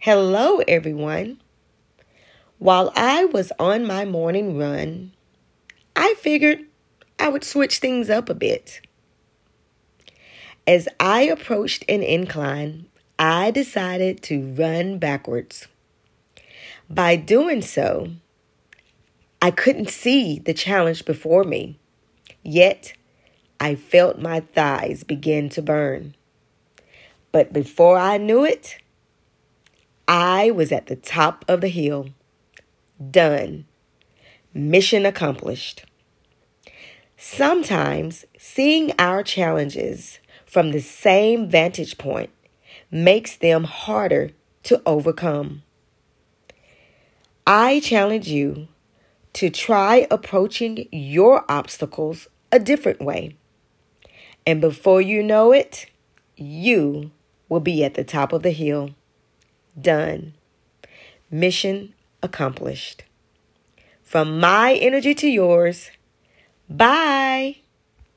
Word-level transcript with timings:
Hello, 0.00 0.58
everyone. 0.68 1.40
While 2.58 2.92
I 2.94 3.24
was 3.24 3.50
on 3.58 3.84
my 3.84 4.04
morning 4.04 4.56
run, 4.56 5.10
I 5.96 6.14
figured 6.20 6.60
I 7.18 7.28
would 7.28 7.42
switch 7.42 7.80
things 7.80 8.08
up 8.08 8.28
a 8.28 8.34
bit. 8.34 8.80
As 10.68 10.86
I 11.00 11.22
approached 11.22 11.84
an 11.88 12.04
incline, 12.04 12.86
I 13.18 13.50
decided 13.50 14.22
to 14.22 14.52
run 14.52 15.00
backwards. 15.00 15.66
By 16.88 17.16
doing 17.16 17.60
so, 17.60 18.08
I 19.42 19.50
couldn't 19.50 19.90
see 19.90 20.38
the 20.38 20.54
challenge 20.54 21.06
before 21.06 21.42
me, 21.42 21.76
yet 22.44 22.92
I 23.58 23.74
felt 23.74 24.20
my 24.20 24.40
thighs 24.54 25.02
begin 25.02 25.48
to 25.48 25.60
burn. 25.60 26.14
But 27.32 27.52
before 27.52 27.98
I 27.98 28.16
knew 28.16 28.44
it, 28.44 28.78
I 30.08 30.50
was 30.50 30.72
at 30.72 30.86
the 30.86 30.96
top 30.96 31.44
of 31.46 31.60
the 31.60 31.68
hill. 31.68 32.08
Done. 33.10 33.66
Mission 34.54 35.04
accomplished. 35.04 35.84
Sometimes 37.18 38.24
seeing 38.38 38.92
our 38.98 39.22
challenges 39.22 40.18
from 40.46 40.72
the 40.72 40.80
same 40.80 41.50
vantage 41.50 41.98
point 41.98 42.30
makes 42.90 43.36
them 43.36 43.64
harder 43.64 44.30
to 44.62 44.80
overcome. 44.86 45.62
I 47.46 47.80
challenge 47.80 48.28
you 48.28 48.68
to 49.34 49.50
try 49.50 50.06
approaching 50.10 50.88
your 50.90 51.44
obstacles 51.50 52.28
a 52.50 52.58
different 52.58 53.00
way. 53.00 53.36
And 54.46 54.60
before 54.60 55.02
you 55.02 55.22
know 55.22 55.52
it, 55.52 55.86
you 56.36 57.10
will 57.48 57.60
be 57.60 57.84
at 57.84 57.94
the 57.94 58.04
top 58.04 58.32
of 58.32 58.42
the 58.42 58.52
hill. 58.52 58.94
Done. 59.80 60.34
Mission 61.30 61.94
accomplished. 62.22 63.04
From 64.02 64.40
my 64.40 64.74
energy 64.74 65.14
to 65.14 65.28
yours, 65.28 65.90
bye. 66.68 67.56